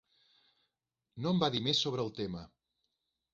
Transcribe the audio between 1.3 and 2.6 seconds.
em va dir més sobre el tema.